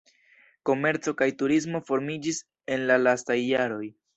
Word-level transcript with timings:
Komerco 0.69 1.13
kaj 1.19 1.27
turismo 1.43 1.83
formiĝis 1.91 2.43
en 2.77 2.89
la 2.93 3.01
lastaj 3.07 3.39
jaroj. 3.45 3.87